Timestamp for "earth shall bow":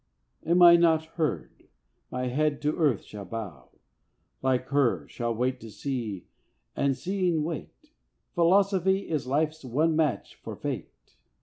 2.75-3.69